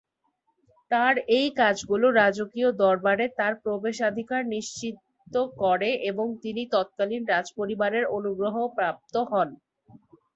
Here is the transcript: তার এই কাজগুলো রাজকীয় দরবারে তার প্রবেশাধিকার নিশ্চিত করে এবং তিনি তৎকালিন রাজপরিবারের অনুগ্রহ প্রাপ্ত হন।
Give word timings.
তার 0.91 1.15
এই 1.37 1.47
কাজগুলো 1.59 2.07
রাজকীয় 2.13 2.69
দরবারে 2.81 3.25
তার 3.39 3.53
প্রবেশাধিকার 3.63 4.41
নিশ্চিত 4.53 4.95
করে 5.61 5.89
এবং 6.09 6.27
তিনি 6.43 6.61
তৎকালিন 6.75 7.21
রাজপরিবারের 7.27 8.05
অনুগ্রহ 8.17 8.55
প্রাপ্ত 8.77 9.13
হন। 9.29 9.49